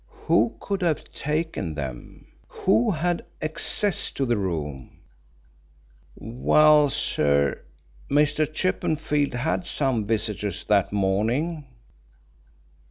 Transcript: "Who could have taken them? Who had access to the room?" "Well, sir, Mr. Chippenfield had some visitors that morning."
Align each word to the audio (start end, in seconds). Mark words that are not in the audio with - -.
"Who 0.25 0.55
could 0.59 0.81
have 0.81 1.03
taken 1.11 1.75
them? 1.75 2.25
Who 2.47 2.89
had 2.89 3.23
access 3.39 4.09
to 4.13 4.25
the 4.25 4.35
room?" 4.35 4.97
"Well, 6.15 6.89
sir, 6.89 7.61
Mr. 8.09 8.51
Chippenfield 8.51 9.35
had 9.35 9.67
some 9.67 10.07
visitors 10.07 10.65
that 10.65 10.91
morning." 10.91 11.65